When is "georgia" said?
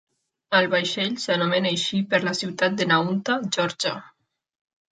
3.59-3.95